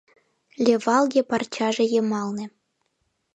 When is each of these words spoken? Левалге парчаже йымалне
Левалге 0.65 1.21
парчаже 1.29 1.85
йымалне 1.93 2.45